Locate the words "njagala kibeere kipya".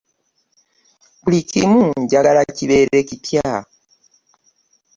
2.03-3.49